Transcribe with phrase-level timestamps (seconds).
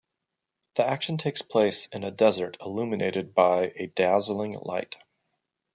[0.77, 4.97] The action takes place in a desert illuminated by a "dazzling light".